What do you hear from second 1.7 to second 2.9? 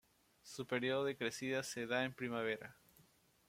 da en primavera.